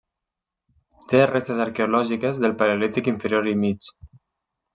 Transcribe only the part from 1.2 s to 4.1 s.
restes arqueològiques del paleolític Inferior i Mig.